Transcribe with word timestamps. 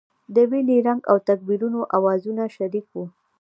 د 0.35 0.37
وینې 0.49 0.77
رنګ 0.87 1.01
او 1.11 1.17
تکبیرونو 1.27 1.81
اوازونه 1.97 2.43
شریک 2.55 2.85
وو. 2.93 3.05